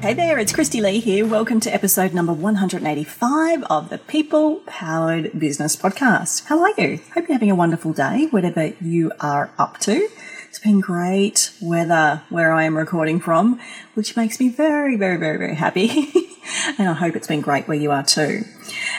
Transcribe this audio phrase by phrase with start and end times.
[0.00, 1.26] Hey there, it's Kristy-Lee here.
[1.26, 6.46] Welcome to episode number 185 of the People Powered Business Podcast.
[6.46, 7.00] How are you?
[7.12, 10.08] Hope you're having a wonderful day, whatever you are up to.
[10.48, 13.60] It's been great weather where I am recording from,
[13.92, 15.88] which makes me very, very, very, very happy.
[16.78, 18.44] and I hope it's been great where you are too.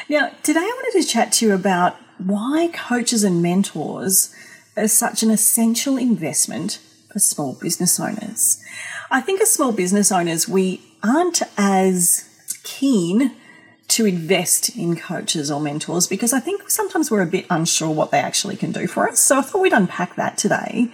[0.08, 4.32] Now, today I wanted to chat to you about why coaches and mentors
[4.78, 6.80] are such an essential investment
[7.12, 8.64] for small business owners.
[9.10, 12.28] I think as small business owners, we aren't as
[12.64, 13.32] keen
[13.90, 18.12] to invest in coaches or mentors because I think sometimes we're a bit unsure what
[18.12, 19.20] they actually can do for us.
[19.20, 20.92] So I thought we'd unpack that today.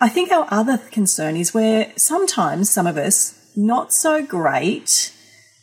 [0.00, 5.12] I think our other concern is where sometimes some of us not so great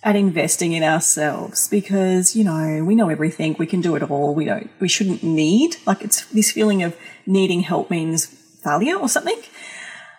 [0.01, 4.33] at investing in ourselves because you know we know everything we can do it all
[4.33, 8.27] we don't we shouldn't need like it's this feeling of needing help means
[8.63, 9.39] failure or something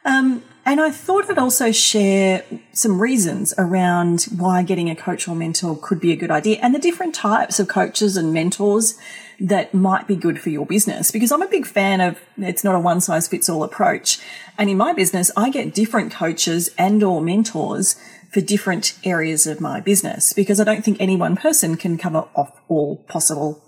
[0.04, 5.34] um, and I thought I'd also share some reasons around why getting a coach or
[5.34, 8.98] mentor could be a good idea and the different types of coaches and mentors
[9.40, 11.10] that might be good for your business.
[11.10, 14.18] Because I'm a big fan of it's not a one size fits all approach.
[14.58, 17.96] And in my business, I get different coaches and or mentors
[18.30, 22.28] for different areas of my business because I don't think any one person can cover
[22.34, 23.64] off all possible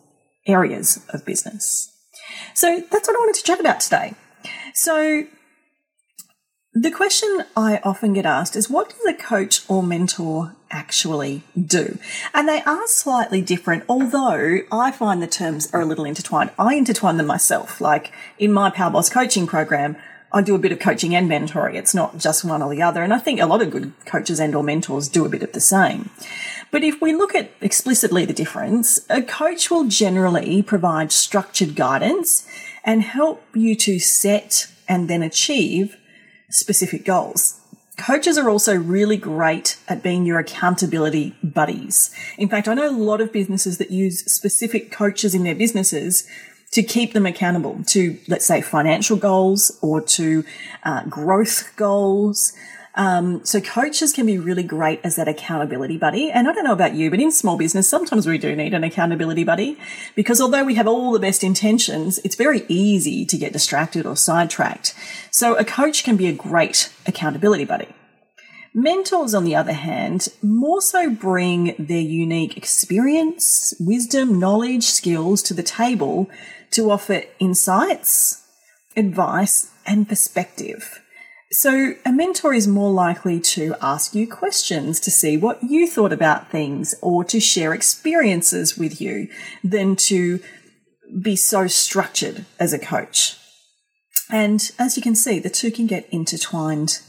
[0.46, 1.88] areas of business.
[2.54, 4.14] So that's what I wanted to chat about today.
[4.74, 5.24] So
[6.74, 11.98] the question I often get asked is what does a coach or mentor actually do?
[12.33, 16.50] And they are slightly different, although I find the terms are a little intertwined.
[16.58, 17.80] I intertwine them myself.
[17.80, 19.96] Like in my Power Boss coaching program,
[20.32, 21.74] I do a bit of coaching and mentoring.
[21.74, 23.02] It's not just one or the other.
[23.02, 25.52] And I think a lot of good coaches and or mentors do a bit of
[25.52, 26.08] the same.
[26.70, 32.48] But if we look at explicitly the difference, a coach will generally provide structured guidance
[32.82, 35.98] and help you to set and then achieve
[36.52, 37.58] specific goals.
[37.98, 42.14] Coaches are also really great at being your accountability buddies.
[42.39, 46.27] In fact, I know a lot of businesses that use specific coaches in their businesses
[46.73, 50.42] to keep them accountable to, let's say, financial goals or to
[50.85, 52.55] uh, growth goals.
[52.95, 56.30] Um, so coaches can be really great as that accountability buddy.
[56.30, 58.85] And I don't know about you, but in small business, sometimes we do need an
[58.85, 59.79] accountability buddy
[60.14, 64.17] because although we have all the best intentions, it's very easy to get distracted or
[64.17, 64.95] sidetracked.
[65.30, 67.89] So a coach can be a great accountability buddy.
[68.75, 75.55] Mentors, on the other hand, more so bring their unique experience, wisdom, knowledge, skills to
[75.55, 76.30] the table
[76.70, 78.47] to offer insights,
[78.97, 81.02] advice, and perspective.
[81.52, 86.13] So, a mentor is more likely to ask you questions to see what you thought
[86.13, 89.29] about things or to share experiences with you
[89.62, 90.41] than to
[91.20, 93.36] be so structured as a coach.
[94.30, 97.01] And as you can see, the two can get intertwined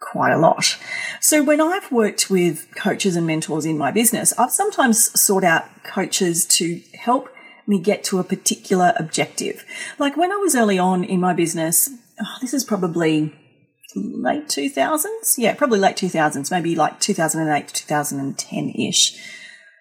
[0.00, 0.78] quite a lot.
[1.20, 5.66] So when I've worked with coaches and mentors in my business, I've sometimes sought out
[5.84, 7.28] coaches to help
[7.66, 9.62] me get to a particular objective.
[9.98, 13.34] Like when I was early on in my business, oh, this is probably
[13.94, 15.36] late 2000s.
[15.38, 19.18] Yeah, probably late 2000s, maybe like 2008 to 2010 ish.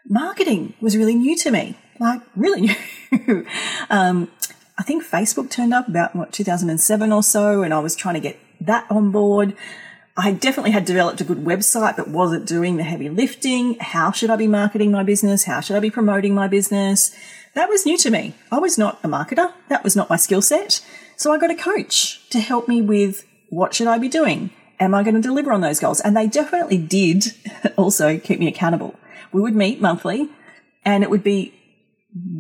[0.08, 2.62] Marketing was really new to me, like really
[3.12, 3.46] new.
[3.90, 4.31] um,
[4.78, 8.22] I think Facebook turned up about what 2007 or so, and I was trying to
[8.22, 9.56] get that on board.
[10.18, 13.78] I definitely had developed a good website, but wasn't doing the heavy lifting.
[13.80, 15.46] How should I be marketing my business?
[15.46, 17.16] How should I be promoting my business?
[17.55, 18.35] That was new to me.
[18.52, 19.53] I was not a marketer.
[19.70, 20.82] That was not my skill set.
[21.16, 24.51] So I got a coach to help me with what should I be doing?
[24.79, 25.99] Am I going to deliver on those goals?
[25.99, 27.34] And they definitely did
[27.78, 28.96] also keep me accountable.
[29.31, 30.29] We would meet monthly
[30.85, 31.53] and it would be,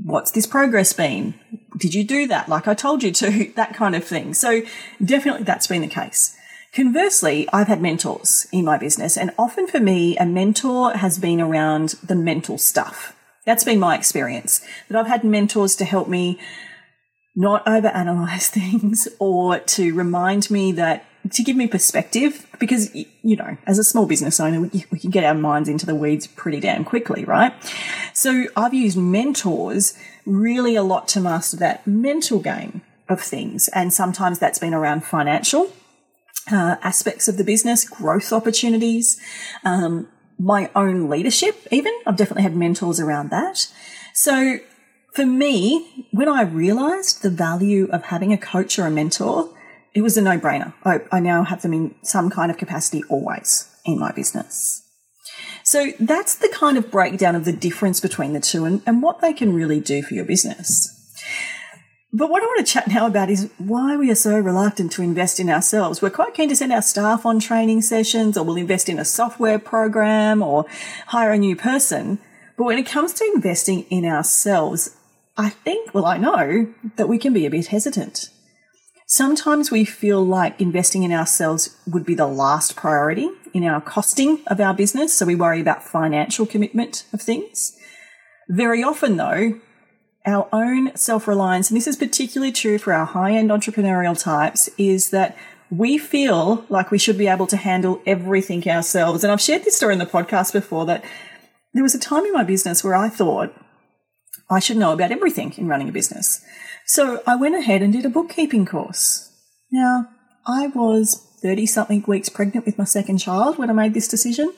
[0.03, 1.35] what's this progress been?
[1.77, 3.51] Did you do that like I told you to?
[3.55, 4.33] That kind of thing.
[4.33, 4.61] So
[5.03, 6.35] definitely that's been the case.
[6.71, 11.41] Conversely, I've had mentors in my business and often for me, a mentor has been
[11.41, 13.15] around the mental stuff.
[13.45, 16.39] That's been my experience that I've had mentors to help me
[17.35, 23.57] not overanalyze things or to remind me that to give me perspective because you know
[23.67, 26.85] as a small business owner we, can get our minds into the weeds pretty damn
[26.85, 27.53] quickly right
[28.13, 29.95] so i've used mentors
[30.25, 35.03] really a lot to master that mental game of things and sometimes that's been around
[35.03, 35.69] financial
[36.51, 39.19] uh, aspects of the business, growth opportunities,
[39.63, 41.93] um, my own leadership, even.
[42.05, 43.67] I've definitely had mentors around that.
[44.13, 44.59] So
[45.19, 49.53] for me, when I realized the value of having a coach or a mentor,
[49.93, 50.73] it was a no brainer.
[50.85, 54.81] I, I now have them in some kind of capacity always in my business.
[55.65, 59.19] So that's the kind of breakdown of the difference between the two and, and what
[59.19, 60.95] they can really do for your business.
[62.13, 65.01] But what I want to chat now about is why we are so reluctant to
[65.01, 66.01] invest in ourselves.
[66.01, 69.03] We're quite keen to send our staff on training sessions or we'll invest in a
[69.03, 70.65] software program or
[71.07, 72.19] hire a new person.
[72.57, 74.95] But when it comes to investing in ourselves,
[75.39, 78.29] I think, well, I know that we can be a bit hesitant.
[79.07, 84.43] Sometimes we feel like investing in ourselves would be the last priority in our costing
[84.47, 85.13] of our business.
[85.13, 87.71] So we worry about financial commitment of things.
[88.49, 89.61] Very often though,
[90.25, 94.69] our own self reliance, and this is particularly true for our high end entrepreneurial types,
[94.77, 95.37] is that
[95.71, 99.23] we feel like we should be able to handle everything ourselves.
[99.23, 101.05] And I've shared this story in the podcast before that
[101.73, 103.55] there was a time in my business where I thought
[104.49, 106.41] I should know about everything in running a business.
[106.85, 109.31] So I went ahead and did a bookkeeping course.
[109.71, 110.09] Now,
[110.47, 114.53] I was 30 something weeks pregnant with my second child when I made this decision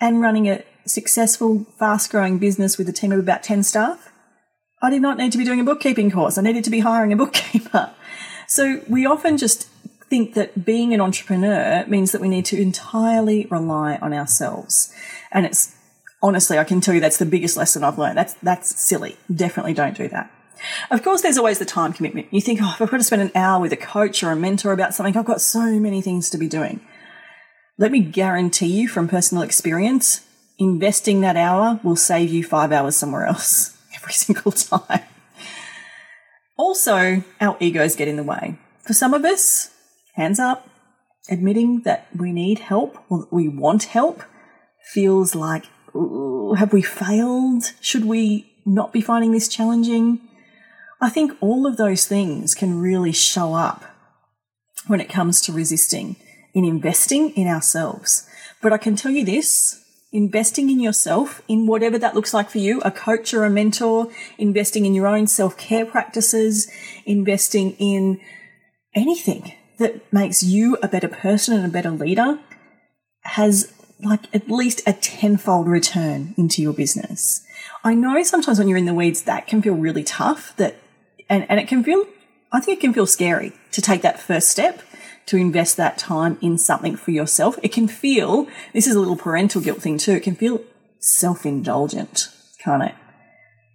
[0.00, 4.10] and running a successful, fast growing business with a team of about 10 staff.
[4.82, 6.38] I did not need to be doing a bookkeeping course.
[6.38, 7.92] I needed to be hiring a bookkeeper.
[8.48, 9.68] So we often just
[10.08, 14.92] think that being an entrepreneur means that we need to entirely rely on ourselves.
[15.30, 15.76] And it's
[16.22, 18.18] honestly, I can tell you that's the biggest lesson I've learned.
[18.18, 19.16] That's, that's silly.
[19.34, 20.30] Definitely don't do that.
[20.90, 22.28] Of course, there's always the time commitment.
[22.30, 24.36] You think, oh, if I've got to spend an hour with a coach or a
[24.36, 26.80] mentor about something, I've got so many things to be doing.
[27.78, 30.26] Let me guarantee you from personal experience,
[30.58, 35.02] investing that hour will save you five hours somewhere else every single time.
[36.58, 38.58] Also, our egos get in the way.
[38.82, 39.70] For some of us,
[40.14, 40.68] hands up,
[41.30, 44.22] admitting that we need help or we want help
[44.92, 45.64] feels like,
[46.56, 47.72] have we failed?
[47.80, 50.20] Should we not be finding this challenging?
[51.00, 53.84] I think all of those things can really show up
[54.86, 56.16] when it comes to resisting
[56.54, 58.28] in investing in ourselves.
[58.60, 59.82] But I can tell you this
[60.12, 64.08] investing in yourself, in whatever that looks like for you, a coach or a mentor,
[64.38, 66.70] investing in your own self care practices,
[67.06, 68.20] investing in
[68.94, 72.38] anything that makes you a better person and a better leader
[73.22, 77.44] has like at least a tenfold return into your business.
[77.84, 80.76] I know sometimes when you're in the weeds, that can feel really tough that,
[81.28, 82.04] and, and it can feel,
[82.52, 84.82] I think it can feel scary to take that first step
[85.26, 87.58] to invest that time in something for yourself.
[87.62, 90.60] It can feel, this is a little parental guilt thing too, it can feel
[90.98, 92.94] self indulgent, can't it?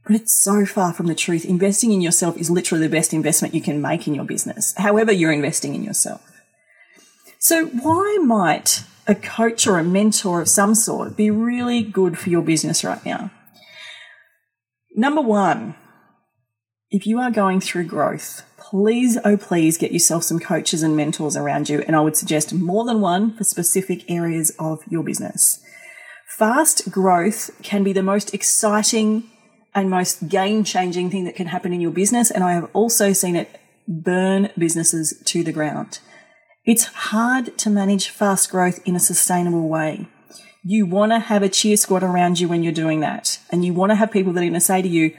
[0.05, 1.45] But it's so far from the truth.
[1.45, 5.11] Investing in yourself is literally the best investment you can make in your business, however,
[5.11, 6.21] you're investing in yourself.
[7.39, 12.29] So, why might a coach or a mentor of some sort be really good for
[12.29, 13.31] your business right now?
[14.95, 15.75] Number one,
[16.89, 21.35] if you are going through growth, please, oh, please get yourself some coaches and mentors
[21.35, 21.81] around you.
[21.81, 25.61] And I would suggest more than one for specific areas of your business.
[26.37, 29.29] Fast growth can be the most exciting
[29.73, 32.31] and most game changing thing that can happen in your business.
[32.31, 35.99] And I have also seen it burn businesses to the ground.
[36.65, 40.07] It's hard to manage fast growth in a sustainable way.
[40.63, 43.39] You want to have a cheer squad around you when you're doing that.
[43.51, 45.15] And you want to have people that are going to say to you,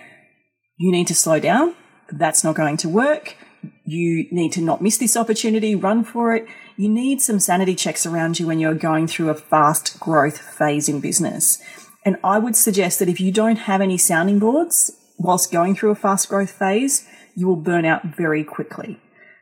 [0.77, 1.75] you need to slow down
[2.11, 3.37] that's not going to work.
[3.85, 6.47] You need to not miss this opportunity, run for it.
[6.77, 10.89] You need some sanity checks around you when you're going through a fast growth phase
[10.89, 11.63] in business.
[12.05, 15.91] And I would suggest that if you don't have any sounding boards whilst going through
[15.91, 19.01] a fast growth phase, you will burn out very quickly.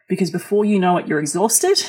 [0.09, 1.83] Because before you know it, you're exhausted.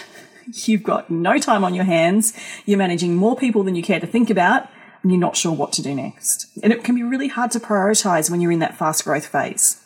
[0.48, 2.34] You've got no time on your hands.
[2.66, 4.70] You're managing more people than you care to think about
[5.06, 6.48] and you're not sure what to do next.
[6.64, 9.80] And it can be really hard to prioritize when you're in that fast growth phase.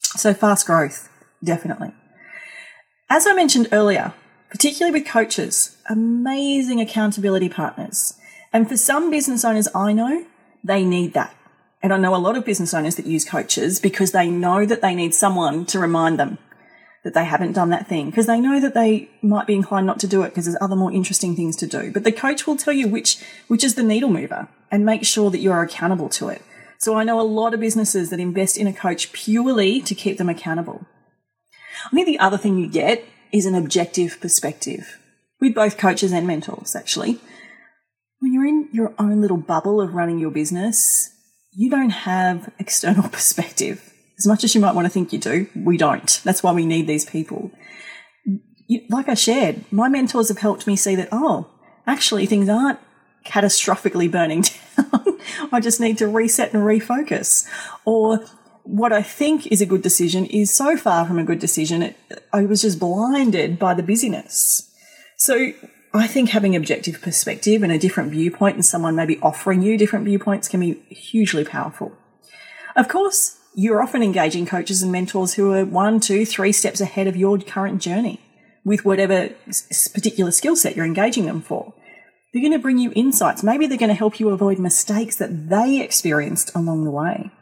[0.00, 1.08] So fast growth,
[1.44, 1.92] definitely.
[3.08, 4.14] As I mentioned earlier,
[4.50, 8.14] particularly with coaches, amazing accountability partners.
[8.52, 10.26] And for some business owners I know,
[10.64, 11.36] they need that.
[11.80, 14.82] And I know a lot of business owners that use coaches because they know that
[14.82, 16.38] they need someone to remind them
[17.04, 20.00] that they haven't done that thing because they know that they might be inclined not
[20.00, 21.92] to do it because there's other more interesting things to do.
[21.92, 25.30] But the coach will tell you which, which is the needle mover and make sure
[25.30, 26.42] that you are accountable to it.
[26.78, 30.18] So I know a lot of businesses that invest in a coach purely to keep
[30.18, 30.86] them accountable.
[31.86, 34.98] I think the other thing you get is an objective perspective
[35.40, 37.20] with both coaches and mentors, actually.
[38.20, 41.10] When you're in your own little bubble of running your business,
[41.52, 43.92] you don't have external perspective.
[44.18, 46.20] As much as you might want to think you do, we don't.
[46.24, 47.52] That's why we need these people.
[48.66, 51.48] you, like I shared, my mentors have helped me see that, oh,
[51.86, 52.78] actually things aren't
[53.24, 54.42] catastrophically burning
[54.76, 55.18] down.
[55.52, 57.46] I just need to reset and refocus.
[57.84, 58.24] Or
[58.64, 61.96] what I think is a good decision is so far from a good decision, it,
[62.32, 64.70] I was just blinded by the busyness.
[65.16, 65.52] So
[65.94, 70.04] I think having objective perspective and a different viewpoint and someone maybe offering you different
[70.04, 71.92] viewpoints can be hugely powerful.
[72.76, 77.08] Of course, you're often engaging coaches and mentors who are one, two, three steps ahead
[77.08, 78.20] of your current journey
[78.64, 79.30] with whatever
[79.92, 81.74] particular skill set you're engaging them for.
[82.32, 83.42] They're going to bring you insights.
[83.42, 87.32] Maybe they're going to help you avoid mistakes that they experienced along the way.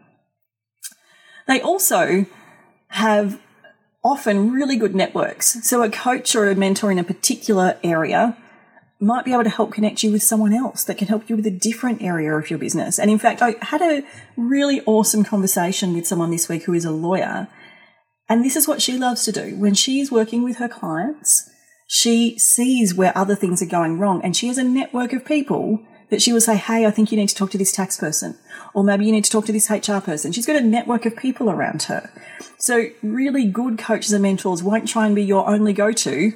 [1.47, 2.25] They also
[2.89, 3.39] have
[4.03, 5.69] often really good networks.
[5.69, 8.39] So a coach or a mentor in a particular area
[8.99, 11.47] might be able to help connect you with someone else that can help you with
[11.47, 12.99] a different area of your business.
[12.99, 14.03] And in fact, I had a
[14.37, 17.49] really awesome conversation with someone this week who is a lawyer.
[18.29, 19.57] And this is what she loves to do.
[19.57, 21.49] When she's working with her clients,
[21.87, 25.85] she sees where other things are going wrong and she has a network of people
[26.11, 28.39] that she will say, Hey, I think you need to talk to this tax person,
[28.75, 30.33] or maybe you need to talk to this HR person.
[30.33, 32.11] She's got a network of people around her.
[32.59, 36.33] So really good coaches and mentors won't try and be your only go-to.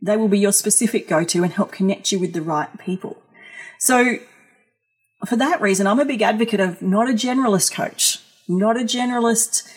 [0.00, 3.20] They will be your specific go-to and help connect you with the right people.
[3.78, 4.16] So
[5.26, 9.68] for that reason, I'm a big advocate of not a generalist coach, not a generalist,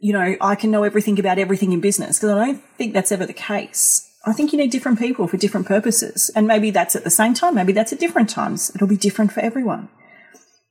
[0.00, 3.12] you know, I can know everything about everything in business because I don't think that's
[3.12, 4.10] ever the case.
[4.24, 6.30] I think you need different people for different purposes.
[6.34, 8.72] And maybe that's at the same time, maybe that's at different times.
[8.74, 9.88] It'll be different for everyone.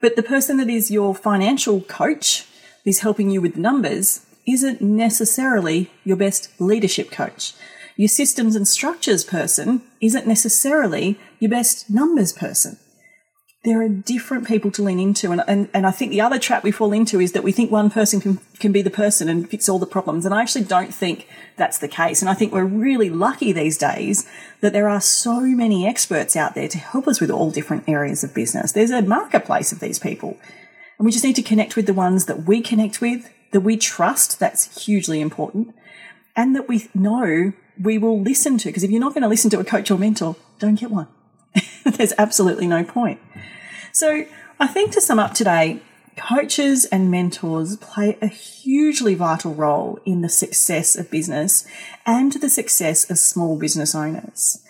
[0.01, 2.45] But the person that is your financial coach,
[2.85, 7.53] is helping you with numbers, isn't necessarily your best leadership coach.
[7.97, 12.77] Your systems and structures person isn't necessarily your best numbers person
[13.65, 15.31] there are different people to lean into.
[15.31, 17.71] And, and, and I think the other trap we fall into is that we think
[17.71, 20.23] one person can, can be the person and fix all the problems.
[20.23, 22.21] And I actually don't think that's the case.
[22.21, 24.29] And I think we're really lucky these days
[24.61, 28.23] that there are so many experts out there to help us with all different areas
[28.23, 28.71] of business.
[28.71, 30.37] There's a marketplace of these people.
[30.99, 33.77] And we just need to connect with the ones that we connect with, that we
[33.77, 34.39] trust.
[34.39, 35.73] That's hugely important.
[36.35, 38.69] And that we know we will listen to.
[38.69, 41.07] Because if you're not going to listen to a coach or mentor, don't get one.
[41.83, 43.19] There's absolutely no point.
[43.91, 44.25] So
[44.59, 45.81] I think to sum up today,
[46.17, 51.65] coaches and mentors play a hugely vital role in the success of business
[52.05, 54.64] and the success of small business owners.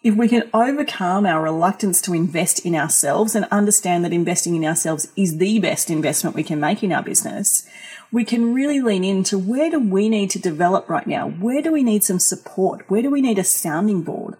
[0.00, 4.64] If we can overcome our reluctance to invest in ourselves and understand that investing in
[4.64, 7.66] ourselves is the best investment we can make in our business,
[8.12, 11.28] we can really lean into where do we need to develop right now?
[11.28, 12.88] Where do we need some support?
[12.88, 14.36] Where do we need a sounding board?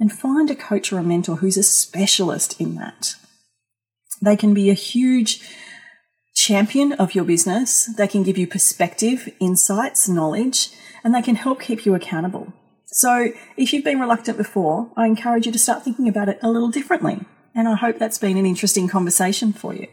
[0.00, 3.14] And find a coach or a mentor who's a specialist in that.
[4.22, 5.46] They can be a huge
[6.34, 7.94] champion of your business.
[7.94, 10.70] They can give you perspective, insights, knowledge,
[11.04, 12.54] and they can help keep you accountable.
[12.94, 16.48] So if you've been reluctant before, I encourage you to start thinking about it a
[16.48, 17.18] little differently.
[17.52, 19.88] And I hope that's been an interesting conversation for you.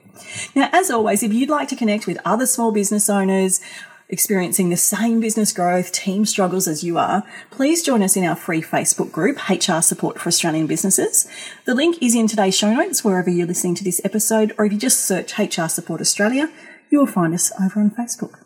[0.55, 3.59] Now, as always, if you'd like to connect with other small business owners
[4.07, 8.35] experiencing the same business growth, team struggles as you are, please join us in our
[8.35, 11.27] free Facebook group, HR Support for Australian Businesses.
[11.65, 14.73] The link is in today's show notes, wherever you're listening to this episode, or if
[14.73, 16.51] you just search HR Support Australia,
[16.91, 18.37] you will find us over on Facebook.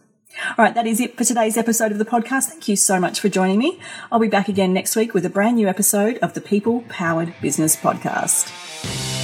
[0.57, 2.45] All right, that is it for today's episode of the podcast.
[2.45, 3.79] Thank you so much for joining me.
[4.11, 7.33] I'll be back again next week with a brand new episode of the People Powered
[7.41, 9.14] Business Podcast.